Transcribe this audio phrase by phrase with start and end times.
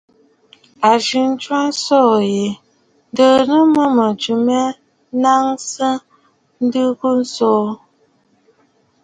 [0.89, 1.97] A jɨ ntwaʼa ntsǔ
[2.33, 2.45] yi,
[3.09, 4.63] ǹdɨʼɨ nɨ mə mɨ̀jɨ mya
[5.21, 5.87] naŋsə
[6.63, 7.51] nlìì ghu ntsù.